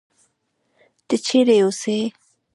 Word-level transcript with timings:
ته 1.07 1.15
چېرې 1.25 1.57
اوسې؟ 1.63 1.97